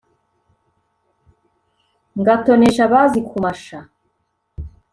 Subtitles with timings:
[2.19, 3.77] ngatonesha abazi kumasha